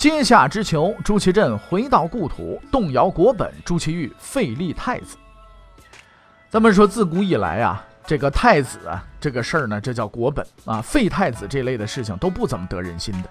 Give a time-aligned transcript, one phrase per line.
[0.00, 5.18] 阶下之囚朱祁镇回到故土，动摇国本，朱祁钰废立太子。
[6.48, 7.84] 咱们说自古以来啊。
[8.06, 10.80] 这个太子啊，这个事儿呢，这叫国本啊。
[10.80, 13.28] 废太子这类的事情都不怎么得人心的。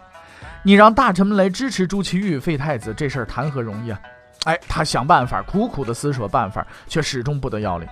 [0.62, 4.00] 你让大臣们来支持朱祁钰废太子，这事儿谈何容易啊？
[4.44, 7.90] 哎，他想办法，苦苦的思索办法，却始终不得要领。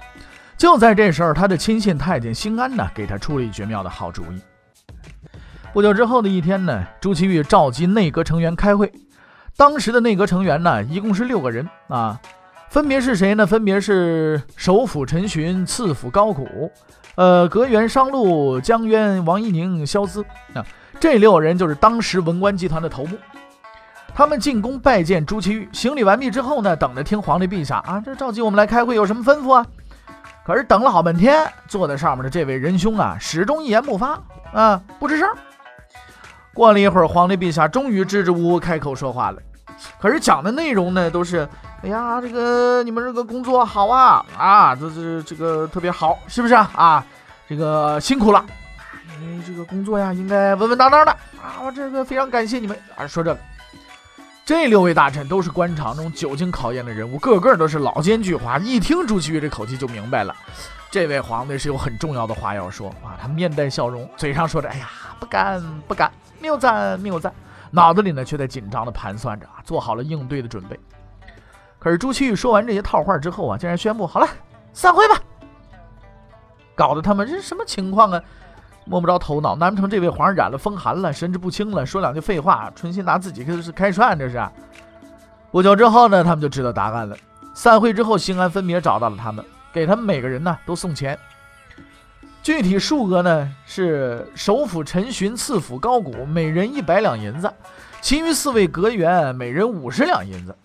[0.55, 4.39] 就在这时候，他的亲信太监兴安呢，给他出了一绝妙的好主意。
[5.77, 8.91] 不久之后的一天呢，朱祁钰召集内阁成员开会。
[9.55, 12.19] 当时的内阁成员呢，一共是六个人啊。
[12.67, 13.45] 分别是谁呢？
[13.45, 16.71] 分别是首辅陈寻、次辅高古，
[17.13, 20.25] 呃，阁员商路、江渊、王一宁、萧思
[20.55, 20.65] 啊，
[20.99, 23.15] 这六人就是当时文官集团的头目。
[24.15, 29.63] 他们进宫拜见朱祁钰，行礼完毕之后呢，等着听皇帝陛下啊，这召集我们来开会，有什么吩咐啊？
[30.43, 34.19] 可是等了好半天，坐在上面的这位仁兄啊，始终一言不发
[34.51, 35.29] 啊，不吱声。
[36.57, 39.37] 过了一会儿，皇帝陛下终于支支吾吾开口说话了，
[40.01, 41.47] 可是讲的内容呢，都是。
[41.83, 46.71] 哎呀，这个你们这个工作好啊啊，这这这个特别好，是不是啊？
[46.73, 47.05] 啊，
[47.47, 48.43] 这个辛苦了，
[49.21, 51.61] 因为这个工作呀，应该稳稳当当的啊。
[51.63, 53.05] 我这个非常感谢你们啊。
[53.05, 53.39] 说这个，
[54.43, 58.59] 这六位大臣都是官场中久经考验的人物，个个都是老奸巨猾。
[58.63, 60.35] 一听朱祁钰这口气就明白了，
[60.89, 63.17] 这位皇帝是有很重要的话要说啊。
[63.21, 64.89] 他面带笑容，嘴上说着：“哎呀，
[65.19, 67.33] 不敢不敢，谬赞谬赞。”
[67.69, 70.79] 脑子里呢却在紧张的盘算着啊，做好了应对的准备。
[71.79, 74.27] 可是朱祁钰说完这些套话之后啊，竟然宣布：“好了，
[74.73, 75.19] 散会吧。”
[76.73, 78.21] 搞得他们这是什么情况啊？
[78.85, 79.55] 摸不着头脑。
[79.55, 81.85] 难不成这位皇上染了风寒了，神志不清了？
[81.85, 84.17] 说两句废话，存心拿自己开开涮？
[84.17, 84.41] 这是。
[85.51, 87.17] 不久之后呢，他们就知道答案了。
[87.53, 89.43] 散会之后，兴安分别找到了他们，
[89.77, 91.17] 给他们每个人呢都送钱。
[92.41, 97.51] 具体数额呢是首辅陈寻、次辅高古每人一百两银子，
[98.01, 100.55] 其余四位阁员每人五十两银子。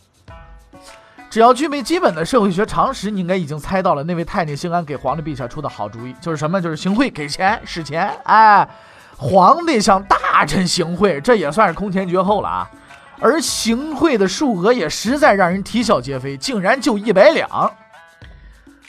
[1.28, 6.60] 只要具备基本的社会学常识，你应该已经猜到了那位太监兴安给皇帝陛下出的好主意就是什么？
[6.60, 8.10] 就是行贿给钱使钱。
[8.24, 8.68] 哎，
[9.16, 12.70] 皇帝向大臣行贿，这也算是空前绝后了啊！
[13.18, 17.72] 而行贿的数额也实在让人啼笑皆非，竟然就一百两。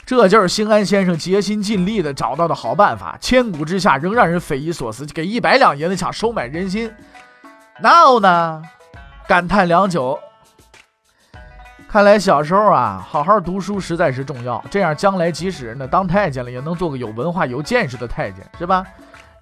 [0.06, 5.06] 这就是兴安先生竭心尽力的找到的好办法，千古之下仍让人匪夷所思。
[5.06, 6.92] 给一百两银子想收买人心，
[7.80, 8.62] 闹呢？
[9.26, 10.18] 感叹良久。
[11.88, 14.62] 看来小时候啊，好好读书实在是重要。
[14.70, 18.84] 这样将来即使呢当太监了，也能做个有文化、有见识的太监，是吧？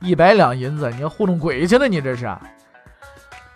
[0.00, 1.88] 一百两银子，你要糊弄鬼去呢？
[1.88, 2.28] 你这是？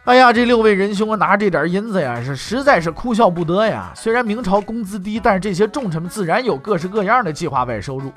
[0.06, 3.90] 哎呀，这六位仁兄啊，拿这点银子呀，是实在是哭笑不得呀。
[3.92, 8.12] 虽然明朝工资低，但是这些重臣们自然有各式各样的计划外收入。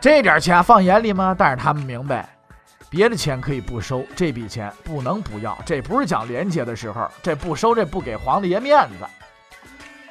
[0.00, 1.34] 这点钱放眼里吗？
[1.36, 2.28] 但是他们明白，
[2.88, 5.58] 别的钱可以不收，这笔钱不能不要。
[5.66, 9.04] 这不是讲廉洁的时候，这不收，这不给皇帝爷面子。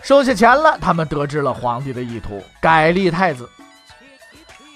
[0.02, 3.50] 收下钱了，他们得知了皇帝的意图，改立太子。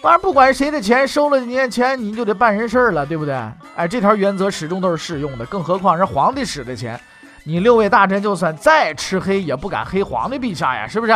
[0.01, 3.33] 反正不管谁的钱收了你的钱，你就得办人事了，对不对？
[3.75, 5.45] 哎，这条原则始终都是适用的。
[5.45, 6.99] 更何况是皇帝使的钱，
[7.43, 11.13] 你六位大臣就算再吃黑，也不敢黑皇帝陛下呀，是不是？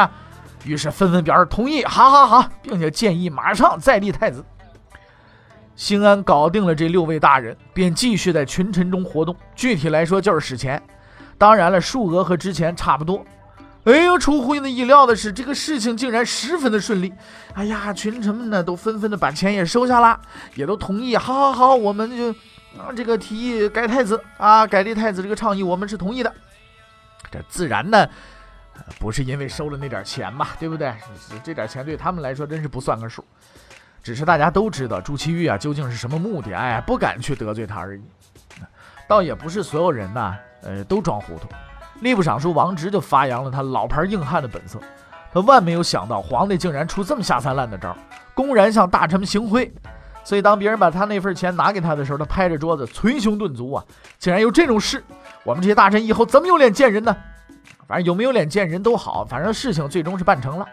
[0.65, 4.43] 于是纷纷表示同意，好好好，并且建议马上再立太子。
[5.75, 9.35] 兴安搞定了这六位大人，便继续在群臣中活动。
[9.55, 10.81] 具体来说，就是使钱。
[11.37, 13.25] 当然了，数额和之前差不多。
[13.85, 17.13] 哎呦，出乎的意料的是，这个事情竟然十分的顺利。
[17.53, 20.19] 哎呀，群臣们呢都纷纷的把钱也收下了，
[20.55, 21.17] 也都同意。
[21.17, 22.31] 好好好，我们就
[22.79, 26.33] 啊这个提议改太子啊，改立太子这个倡议，我们是同意的。
[27.29, 28.07] 这自然呢，
[28.99, 30.93] 不是因为收了那点钱嘛，对不对？
[31.43, 33.25] 这点钱对他们来说真是不算个数。
[34.01, 38.01] 只是大家都知道朱祁钰啊究竟是什么目的，哎，不敢去得罪他而已。
[39.09, 41.49] 倒也不是所有人呐，呃，都装糊涂。
[42.03, 44.77] 吏部尚书王直就发扬了他老牌硬汉的本色，
[45.33, 47.95] 他万没有想到皇帝竟然出这么下三滥的招，
[48.35, 49.73] 公然向大臣们行贿。
[50.25, 53.83] 所以当别人把他那份钱拿给他的时候，他拍着桌子捶胸顿足啊！
[54.19, 55.03] 竟然有这种事，
[55.43, 57.15] 我们这些大臣以后怎么有脸见人呢？
[57.87, 60.65] 反正有没有脸见人都好，反正事情最终是办成了。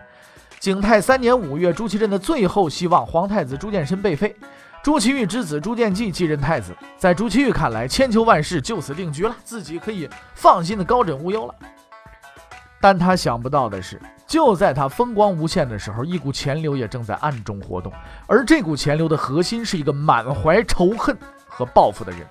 [0.61, 4.37] 景泰三年五月，朱祁镇的最后希望皇太子朱见深被废，
[4.83, 11.55] 朱祁钰之子朱见济继任太子，在朱祁钰看来，千秋万世就此定局了，自己可以放心的高枕无忧了。
[12.81, 17.93] 但他想不到的是，就在他风光无限的时候，一股潜流也正在暗中活动，
[18.27, 21.15] 而这股潜流的核心是一个满怀仇恨
[21.47, 22.27] 和报复的人。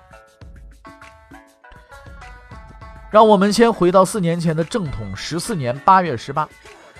[3.12, 6.48] 让我们先回到四年前的正统十四年八月十八，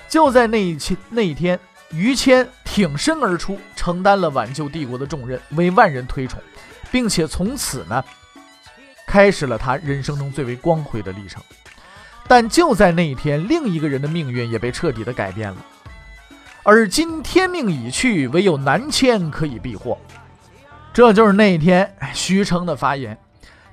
[0.08, 1.58] 就在那一期那一天。
[1.92, 6.40] 于谦挺身而出，承担了挽救帝国的重任，为万人推崇，
[6.88, 8.02] 并且从此呢，
[9.04, 11.42] 开始了他人生中最为光辉的历程。
[12.28, 15.56] 但就在那一天，另一个人的命运也被彻底的改变了。
[16.62, 19.98] 而今天命已去，唯有南迁可以避祸。
[20.92, 23.18] 这就是那一天徐成的发言。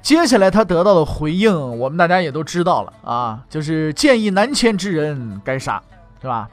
[0.02, 5.80] 接下来他得到的回应，我们大家也都知道了啊，就是建议南迁之人该杀，
[6.20, 6.50] 是吧？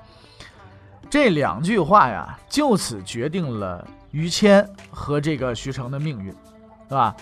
[1.15, 6.33] 这两句话呀，就此决定了于谦和这个徐成的命运，
[6.89, 7.15] 是吧？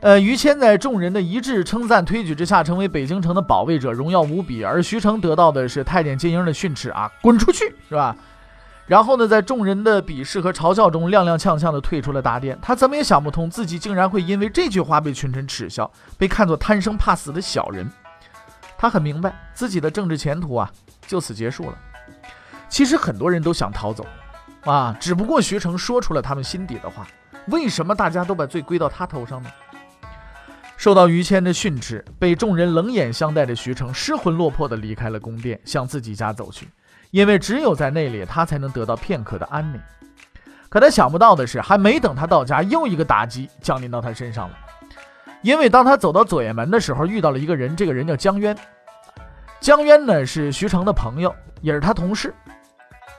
[0.00, 8.16] 呃，于谦在众人的一致称赞推举之下，成为北京城的保卫者，荣耀无比；而徐成得到的是太监金英的训斥啊，滚出去，是吧？
[8.86, 12.58] 然后呢，在众人的鄙视和嘲笑中，踉踉跄跄地退出了大殿。
[12.60, 15.88] 他怎么也想不通，自己竟然会因为这句话被群臣耻笑，
[16.18, 17.88] 被看作贪生怕死的小人。
[18.76, 20.68] 他很明白，自己的政治前途啊，
[21.06, 21.78] 就此结束了。
[22.68, 24.06] 其实很多人都想逃走，
[24.64, 27.06] 啊，只不过徐成说出了他们心底的话。
[27.46, 29.50] 为什么大家都把罪归到他头上呢？
[30.76, 36.68] 受到于谦的训斥，被众人冷眼相待的徐成失魂落魄地离开了宫殿，向自己家走去。
[37.10, 39.80] 因为只有在那里，他才能得到片刻的安宁。
[40.68, 44.54] 可他想不到的是，还没等他到家，又一个打击降临到他身上了。
[45.40, 48.54] 因为当他走到左掖门的时候，遇到了一个人，这个人叫江渊。
[49.58, 52.34] 江渊呢是徐成的朋友，也是他同事。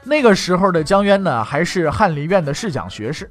[0.04, 3.30] 那个时候的江渊呢，还是翰林院的侍讲学士。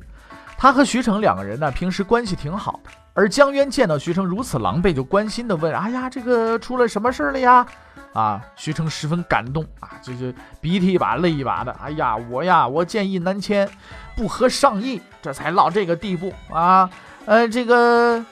[0.57, 2.91] 他和徐成两个人呢，平时关系挺好的。
[3.15, 7.67] 而江渊见到徐成如此狼狈，就关心的问：“哎呀，这个出了什么事了呀？”
[8.13, 11.71] 啊，徐成十分感动啊，这就鼻涕一把泪一把的。
[11.83, 13.69] 哎呀，我呀，我建议南迁，
[14.17, 16.91] 不合上意，这才落这个地步啊。
[17.25, 18.25] 呃，这个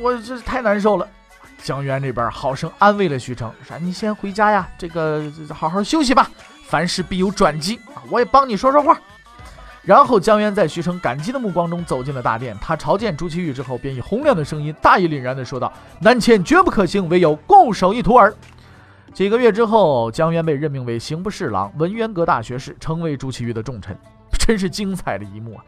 [0.00, 1.08] 我这太难受了。
[1.62, 6.30] 江渊这边好生安慰了徐成，说：“你先回家呀，这个好好休息吧。”
[6.66, 8.02] 凡事必有转机啊！
[8.10, 8.98] 我也帮你说说话。
[9.82, 12.56] 然后江渊在徐成感激的目光中走进了大殿。
[12.60, 15.72] 他朝见朱祁钰之后，便以洪亮的声音大义凛然地说道
[16.02, 18.34] ：“南迁绝不可行，唯有固守一途耳。”
[19.14, 23.96] 几个月之后，江渊被任命为刑部侍郎、文渊阁大学士，成为朱祁钰的重臣。
[24.36, 25.64] 真是精彩的一幕啊！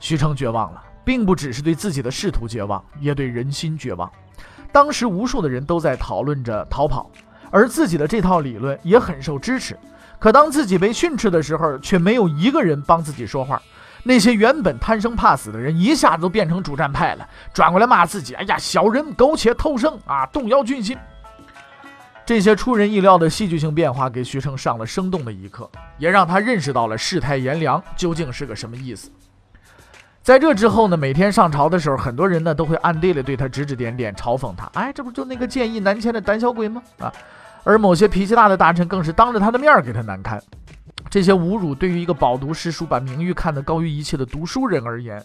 [0.00, 4.10] 徐成绝望了，并不只是对自己的仕途绝望，也对人心绝望。
[4.72, 7.10] 当时无数的人都在讨论着逃跑，
[7.50, 9.78] 而自己的这套理论也很受支持。
[10.18, 13.60] 可当自己被训斥的时候，却没有一个人帮自己说话。
[14.02, 20.96] 那些原本贪生怕死的人，一下子都变成主战派了，转过来骂自己：“哎呀，小人苟且偷生啊，动摇军心。”
[22.24, 25.68] 这些出人意料的戏剧性变化，给徐成上了生动的一课，
[25.98, 29.10] 也让他认识到了世态炎凉究竟是个什么意思。
[30.22, 37.12] 在这之后呢，每天上朝的时候，很多人呢都会暗地里对他指指点点，嘲讽他：“哎，这不就那个建议南迁的胆小鬼吗？”啊。
[37.66, 40.40] 而某些脾气大的大臣更是当着他的面给他难堪，
[41.10, 45.20] 这些侮辱对于一个饱读诗书、把名誉看得高于一切的读书人而言，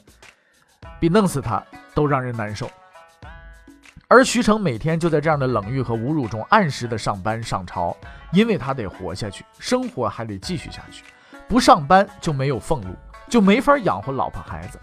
[1.00, 2.68] 比弄死他都让人难受。
[4.08, 7.96] 而徐成每天就在这样的冷遇和侮辱中按时的上班上朝，
[8.34, 11.04] 因为他得活下去，生活还得继续下去，
[11.48, 12.96] 不上班就没有俸禄，
[13.30, 14.80] 就没法养活老婆孩子。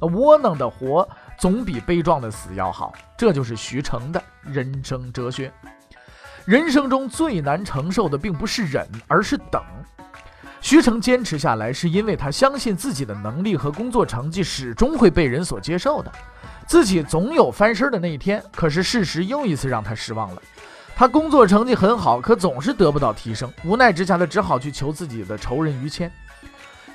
[0.00, 1.06] 窝囊的活
[1.38, 5.52] 总比悲壮的死要好，这就是徐成的人生哲学。
[6.44, 9.62] 人生中最难承受的并不是忍，而是等。
[10.60, 16.12] 徐成坚持下来，是因为他相信自己的能力和工作成绩始终会被人所接受的，
[16.66, 18.42] 自己总有翻身的那一天。
[18.54, 20.42] 可是事实又一次让他失望了。
[20.94, 23.52] 他工作成绩很好，可总是得不到提升。
[23.64, 26.10] 无奈之下，他只好去求自己的仇人于谦。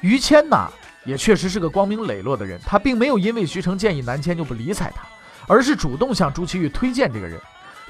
[0.01, 0.69] 于谦呐，
[1.03, 2.59] 也确实是个光明磊落的人。
[2.65, 5.03] 他并没有因为徐成建议南迁就不理睬他，
[5.47, 7.39] 而是主动向朱祁钰推荐这个人。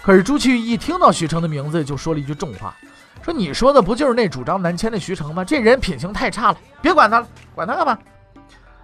[0.08, 2.74] 可是朱祁钰一听到徐成的名字，就说了一句重话，
[3.22, 5.44] 说：“你说的不就是那主张南迁的徐成吗？
[5.44, 8.00] 这人品行太差了，别管他了，管他干嘛？”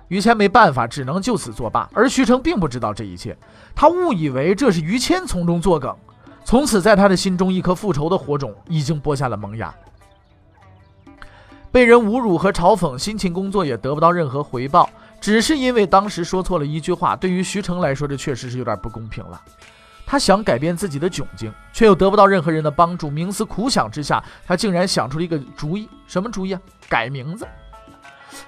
[0.10, 1.90] 于谦没办法，只能就此作罢。
[1.94, 3.38] 而徐成并不知道这一切，
[3.74, 5.96] 他误以为这是于谦从中作梗，
[6.44, 9.74] 从此在他的心中，一颗复仇的火种已经播下了萌芽。
[11.72, 14.90] 被人侮辱和嘲讽，辛勤工作也得不到任何回报，
[15.22, 17.16] 只是因为当时说错了一句话。
[17.16, 19.42] 对于徐成来说，这确实是有点不公平了。
[20.06, 23.10] 他想改变自己的窘境，却又得不到任何人的帮助。
[23.10, 25.90] 冥思苦想之下，他竟然想出了一个主意。
[26.08, 26.62] 什么主意啊？
[26.88, 27.48] 改名字。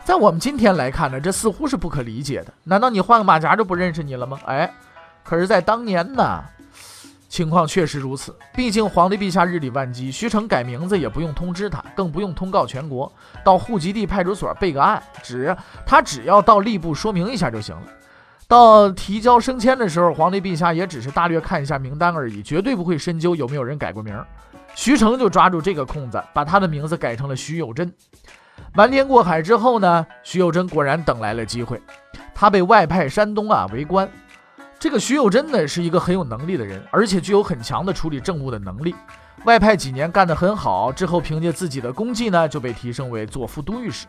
[0.03, 2.53] 在我们今天来看呢，这似乎是不可理解的。
[2.63, 4.39] 难道你换个马甲就不认识你了吗？
[4.45, 4.71] 哎，
[5.23, 6.43] 可是，在当年呢，
[7.29, 8.35] 情况确实如此。
[8.53, 13.11] 毕竟皇帝陛下日理万机，徐成改名字也不用通知他，更不用通告全国，
[13.43, 17.87] 到户籍地派出所备个案，只他只要到吏部说明一下就行了。
[18.47, 24.23] 到提交升迁的时候，皇帝陛下也只是大略看一下名单而已，绝对不会深究有没有人改过名。
[24.75, 27.91] 徐成就抓住这个空子，把他的名字改成了徐有贞。
[28.73, 31.81] 瞒天过海之后呢，徐有贞果然等来了机会，
[32.35, 34.07] 他被外派山东啊为官。
[34.77, 38.93] 这个徐有贞呢是一个很有能力的人，而且具有很强的处理政务的能力。
[39.45, 44.05] 外派几年干得很好，之后凭借自己的功绩呢就被提升为左副都御史。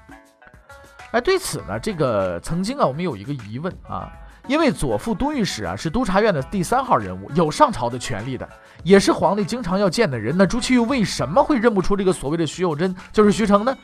[1.12, 4.12] 哎，对此呢，这个曾经啊我们有一个疑问啊。
[4.46, 8.48] 因为左副都御史啊是督察院的第三号人物，有上朝的权利的，
[8.84, 10.34] 也是皇帝经常要见的人。
[10.36, 13.76] 那朱祁钰为什么会认不出这个所谓的徐有贞就是徐成呢？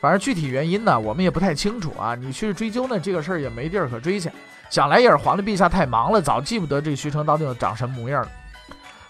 [0.00, 2.14] 反正具体原因呢，我们也不太清楚啊。
[2.14, 4.30] 你去追究呢，这个事儿也没地儿可追去。
[4.68, 8.28] 想来也是皇帝陛下太忙了，早记不得这徐成到底长什么模样了。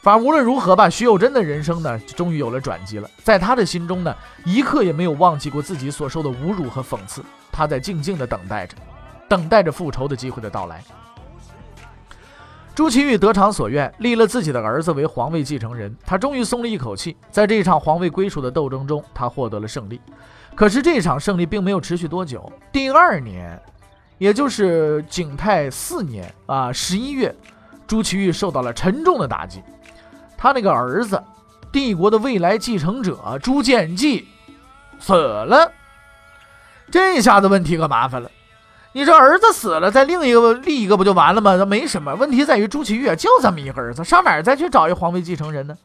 [0.02, 3.10] 反正无论如何吧，徐有贞的人生呢，终于有了转机了。
[3.24, 4.14] 在他的心中呢，
[4.44, 8.76] 一刻也没有忘记过自己所受的侮辱和讽刺，他在静静的等待着。
[9.28, 10.82] 等待着复仇的机会的到来。
[12.74, 17.16] 朱祁钰得偿所愿，立了自己的儿子为皇位继承人，他终于松了一口气。
[17.30, 19.98] 在这一场皇位归属的斗争中，他获得了胜利。
[20.54, 22.52] 可是这场胜利并没有持续多久。
[22.70, 23.58] 第二年，
[24.18, 27.34] 也就是景泰四年啊，十一月，
[27.86, 29.62] 朱祁钰受到了沉重的打击。
[30.36, 31.22] 他那个儿子，
[31.72, 34.28] 帝国的未来继承者朱见济
[34.98, 35.72] 死了。
[36.90, 38.30] 这下子问题可麻烦了。
[38.96, 41.54] 你这儿子死了，再另一个立一个不就完了吗？
[41.56, 45.76] 那没什么问题，在于朱祁钰就这么一个儿子，上哪儿再去找一皇位继承人呢？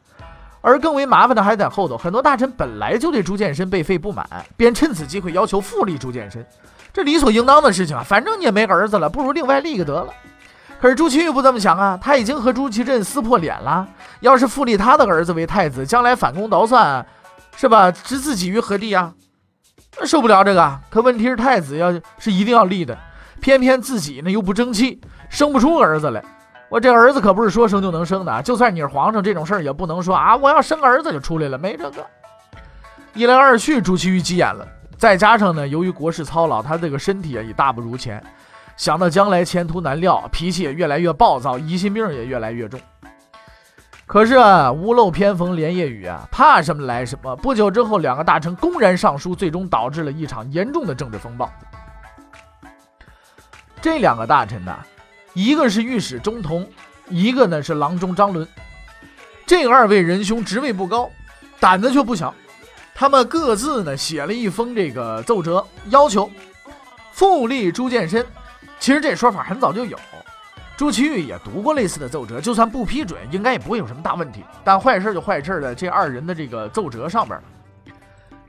[0.62, 4.26] 而更为麻烦的还在后头，很多大臣本来就对朱见深被废不满，
[4.56, 6.42] 便趁此机会要求复立朱见深，
[6.90, 8.02] 这理所应当的事情啊。
[8.02, 10.08] 反正你也没儿子了，不如另外立一个得了。
[10.80, 13.86] 可是朱祁钰不这么想啊，他已经和朱祁镇撕破脸了，
[14.20, 17.04] 要是复立他的儿子为太子，将来反攻倒算，
[17.56, 17.90] 是吧？
[17.90, 19.12] 置自己于何地啊？
[20.04, 22.98] 受不了这个，可问题是太子要是一定要立的，
[23.40, 26.22] 偏偏自己呢又不争气，生不出儿子来。
[26.68, 32.04] 我这儿子可不是说生就能生的，就算你是皇上，这种事儿也不能说啊，我要生儿子就出来了，没这个。
[33.14, 38.24] 一来二去，朱祁钰急眼了，再加上呢，由于国事操劳，他这个身体啊也大不如前，
[38.76, 42.80] 想到将来前途难料，脾气也越来越暴躁，疑心病也越来越重。
[44.12, 47.34] 可是啊，屋漏偏逢连夜雨啊，怕什么来什么。
[47.36, 51.50] 不久之后，两个大臣公然上书，最终导致了一场严重的政治风暴。
[53.80, 54.78] 这两个大臣呢，
[55.32, 56.68] 一个是御史中同，
[57.08, 58.46] 一个呢是郎中张伦。
[59.46, 61.08] 这二位仁兄职位不高，
[61.58, 62.34] 胆子却不小。
[62.94, 66.30] 他们各自呢写了一封这个奏折，要求
[67.12, 68.26] 复立朱见深。
[68.78, 69.98] 其实这说法很早就有。
[70.82, 74.42] 朱祁钰也读过类似的奏折，就算不批准，应该也不会有什么大问题。
[74.64, 77.40] 但坏事就坏事在这二人的这个奏折上边。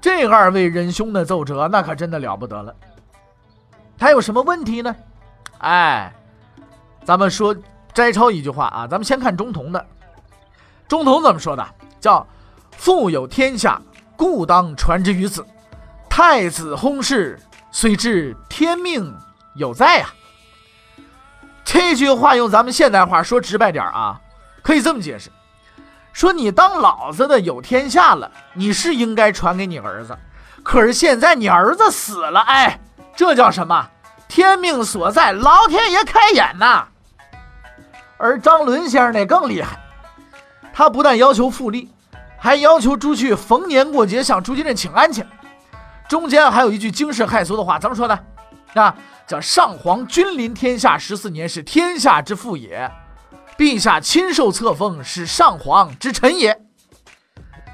[0.01, 2.75] 这二位仁兄的奏折，那可真的了不得了。
[3.99, 4.95] 他有什么问题呢？
[5.59, 6.11] 哎，
[7.03, 7.55] 咱们说
[7.93, 9.85] 摘抄一句话啊，咱们先看中童的。
[10.87, 11.63] 中童怎么说的？
[11.99, 12.25] 叫
[12.75, 13.79] “父有天下，
[14.17, 15.45] 故当传之于子。
[16.09, 19.15] 太子薨逝，虽知天命
[19.53, 20.09] 有在啊。”
[21.73, 24.21] 这句话用咱们现代话说直白点啊，
[24.61, 25.31] 可以这么解释：
[26.11, 30.15] 说你当老子的有天下了，你是应该传给你儿子。
[30.61, 32.79] 可是现在你儿子死了，哎，
[33.15, 33.89] 这叫什么？
[34.27, 36.85] 天命所在，老天爷开眼呐！
[38.17, 39.79] 而张伦先生那更厉害，
[40.73, 41.91] 他不但要求复立，
[42.37, 45.25] 还要求朱去逢年过节向朱祁镇请安去。
[46.07, 48.17] 中间还有一句惊世骇俗的话，怎么说的？
[48.75, 48.95] 啊？
[49.25, 52.91] 叫上皇君临天下十四年，是天下之父也；
[53.57, 56.61] 陛下亲受册封，是上皇之臣也。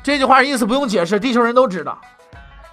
[0.03, 2.00] 这句话意思不用解释，地球人都知道。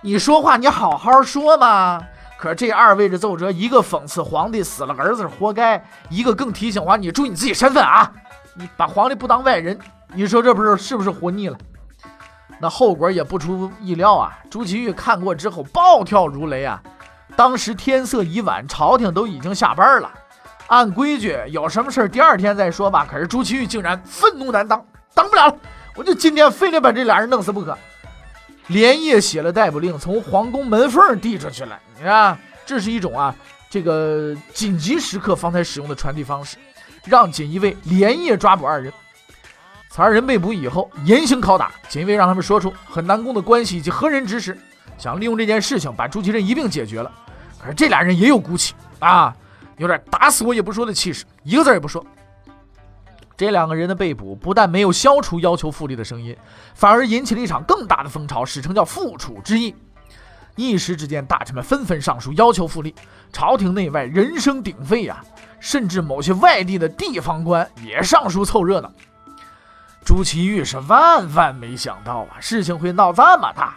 [0.03, 2.01] 你说话你好好说嘛。
[2.39, 8.13] 可是这二位的奏折，一个讽刺皇帝死了儿子活该，一个更提醒皇帝注意你自己身份啊！
[8.55, 9.79] 你把皇帝不当外人，
[10.13, 11.57] 你说这不是是不是活腻了？
[12.61, 14.39] 那后果也不出意料啊！
[14.51, 16.83] 朱祁钰看过之后暴跳如雷啊！
[17.37, 20.11] 当时天色已晚，朝廷都已经下班了。
[20.69, 23.07] 按规矩，有什么事第二天再说吧。
[23.09, 25.57] 可是朱祁钰竟然愤怒难当，当不了了，
[25.95, 27.77] 我就今天非得把这俩人弄死不可。
[28.69, 31.79] 连夜写了逮捕令，从皇宫门缝递出去了。
[31.97, 33.33] 你看，这是一种啊，
[33.71, 36.57] 这个紧急时刻方才使用的传递方式，
[37.05, 38.93] 让锦衣卫连夜抓捕二人。
[39.89, 44.59] 此二人被捕以后，严刑拷打，锦衣卫让他们说出和南宫的关系以及何人指使。
[44.99, 47.13] 想利用这件事情把朱祁镇一并解决了。
[47.75, 49.35] 这俩人也有骨气啊，
[49.79, 52.05] 有点打死我也不说的气势，一个字也不说。
[53.37, 56.37] 这两个人的被捕不但没有消除要求复立的声音，
[56.75, 59.75] 反而引起了一场更大的风潮，史称叫复楚之役。
[60.55, 62.95] 一时之间，大臣们纷纷上书要求复立，
[63.31, 65.23] 朝廷内外人声鼎沸呀，
[65.61, 68.91] 甚至某些外地的地方官也上书凑热闹。
[70.03, 73.75] 朱祁钰是万万没想到啊，事情会闹这么大。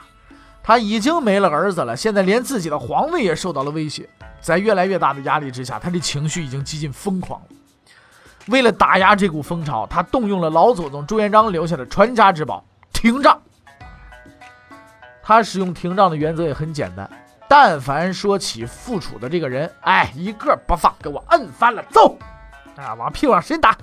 [0.70, 4.08] 他已经没了儿子了，现在连自己的皇位也受到了威胁。
[4.40, 7.48] 在越来越大的压力之下，他的情绪已经几近疯狂了。
[8.50, 13.42] 为了打压这股风潮，他动用了老祖宗朱元璋留下的传家之宝——廷杖。
[15.24, 17.10] 他使用廷杖的原则也很简单：
[17.48, 22.16] 但凡说起复楚的这个人，哎，一个不放，给我摁翻了，揍！
[22.76, 23.76] 啊，往屁股上先打！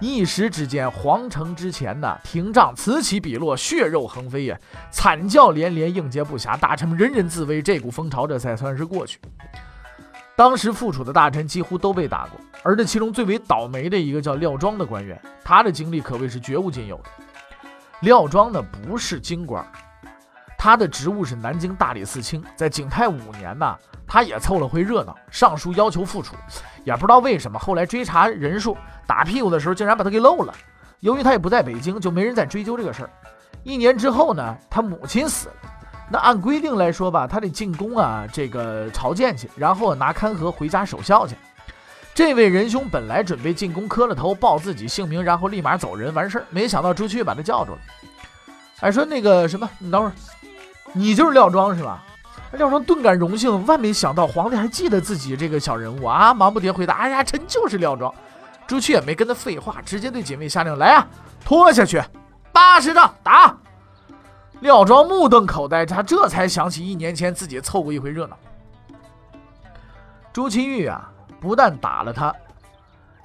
[0.00, 4.56] 一时之间，皇城之前呢，廷杖此起彼落，血肉横飞呀，
[4.92, 9.18] 惨叫连连，应接不暇，大臣们人人自危，这股风潮这才算是过去。
[10.36, 17.04] 当时复楚的大臣几乎都被打过，而这其中最为倒霉的一个叫廖庄的官员，他的经历可谓是绝无仅有的。
[18.02, 19.66] 廖庄呢不是京官，
[20.58, 26.34] 他的职务是南京大理寺卿，在景泰五年呢，他也凑了回热闹，上书要求复楚，
[26.82, 30.52] 也不知道为什么，后来追查人数打屁股的时候，竟然把他给漏了。
[30.98, 33.10] 由于他也不在北京，就没人再追究这个事儿。
[33.62, 35.54] 一年之后呢，他母亲死了。
[36.10, 41.36] 那按规定来说吧，他得进宫啊，这个朝见去，然后拿勘合回家守孝去。
[42.14, 47.78] 这位仁兄本来准备进宫磕了头，报自己姓名，然后立马走人完事儿，没想到朱雀把他叫住了。
[48.80, 50.12] 哎，说那个什么，你等会儿，
[50.92, 52.04] 你就是廖庄是吧？
[52.52, 58.12] 廖庄顿感荣幸，万没想到皇帝还记得自己这个小人物啊，忙不迭回答：“哎呀，臣就是廖庄。”
[58.66, 61.06] 朱雀也没跟他废话，直接对警卫下令：“来啊，
[61.44, 62.02] 拖下去，
[62.52, 63.54] 八十丈打。”
[64.60, 68.36] 廖庄目瞪口呆，他这才想起一年前自己凑过一回热闹。
[70.32, 71.10] 朱祁钰啊，
[71.40, 72.34] 不但打了他，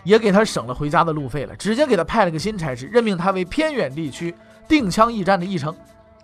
[0.04, 4.36] 也给他省了回家的路费了，直接给他派了个新差事，任命他为偏远地区
[4.68, 5.76] 定羌驿站的驿丞，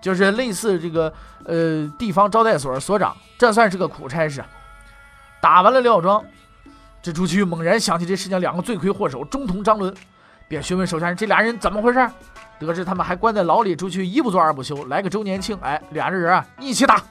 [0.02, 1.12] 就是类似这个
[1.46, 4.44] 呃地方招待所所长，这算是个苦差事。
[5.42, 6.24] 打完了廖庄，
[7.02, 9.94] 这朱祁钰猛然想起这事情两个罪魁祸首中同、张伦，
[10.48, 12.10] 便询问手下人这俩人怎么回事。
[12.60, 17.02] 得知他们还关在牢里，朱祁一不做二不休，来个周年庆，哎，俩人啊一起打。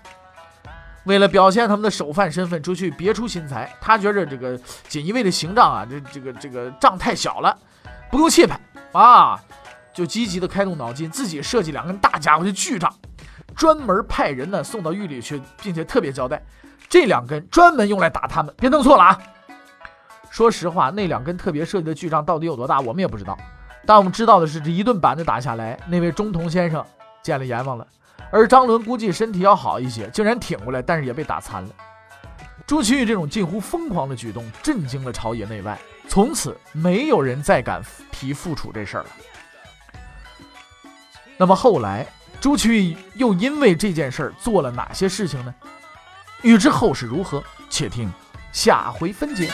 [1.04, 7.56] 为了表现他们的首犯身份，朱祁别出心裁，他觉着这个锦衣卫的刑杖啊，这这个这个杖太小了，
[8.10, 8.60] 不够气派
[8.92, 9.40] 啊，
[9.98, 12.88] 就积极的开动脑筋，自己设计两根大家伙的巨杖，
[13.56, 16.40] 专门派人呢送到狱里去，并且特别交代，
[16.88, 19.18] 这两根专门用来打他们，别弄错了啊。
[20.30, 23.36] 说实话，那两根特别设计的巨杖到底有多大，我们也不知道。
[23.84, 26.84] 但我们知道的是，这一顿板子打下来，那位中童先生
[27.20, 27.84] 见了阎王了。
[28.30, 31.70] 而张伦估计身体要好一些，竟然挺过来，但是也被打残了。
[32.68, 37.82] 朱祁钰这种近乎疯狂的举动，震惊了朝野内外，从此没有人再敢
[38.12, 39.08] 提复楚这事儿了。
[41.40, 42.04] 那么后来，
[42.40, 45.54] 朱祁钰又因为这件事儿做了哪些事情呢？
[46.42, 48.12] 欲知后事如何，且听
[48.50, 49.48] 下回分解。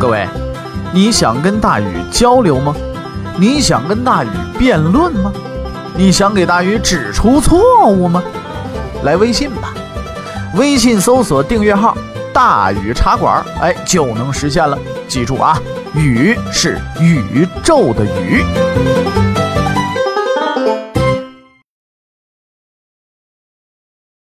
[0.00, 0.26] 各位，
[0.94, 2.74] 你想跟大禹交流吗？
[3.38, 4.28] 你想跟大禹
[4.58, 5.30] 辩论吗？
[5.94, 8.22] 你想给大禹指出错误吗？
[9.02, 9.74] 来微信吧，
[10.54, 11.94] 微信搜索订阅号
[12.32, 14.78] “大禹茶馆”，哎，就能实现了。
[15.08, 15.60] 记住啊，
[15.94, 18.44] 宇是宇宙的宇。